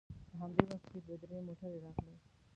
[0.29, 2.15] په همدې وخت کې دوې درې موټرې راغلې.